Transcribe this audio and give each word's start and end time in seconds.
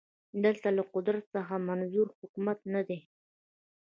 دلته 0.43 0.67
له 0.77 0.83
قدرت 0.93 1.23
څخه 1.35 1.55
منظور 1.69 2.07
حکومت 2.19 2.59
نه 2.73 2.81
دی 2.87 2.99